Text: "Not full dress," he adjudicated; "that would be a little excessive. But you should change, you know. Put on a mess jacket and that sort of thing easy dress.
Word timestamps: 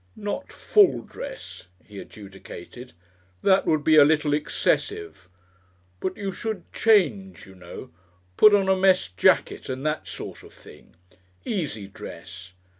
"Not 0.15 0.51
full 0.51 1.03
dress," 1.03 1.67
he 1.85 1.99
adjudicated; 1.99 2.93
"that 3.43 3.67
would 3.67 3.83
be 3.83 3.97
a 3.97 4.03
little 4.03 4.33
excessive. 4.33 5.29
But 5.99 6.17
you 6.17 6.31
should 6.31 6.63
change, 6.73 7.45
you 7.45 7.53
know. 7.53 7.91
Put 8.35 8.55
on 8.55 8.67
a 8.67 8.75
mess 8.75 9.09
jacket 9.09 9.69
and 9.69 9.85
that 9.85 10.07
sort 10.07 10.41
of 10.41 10.53
thing 10.53 10.95
easy 11.45 11.85
dress. 11.85 12.53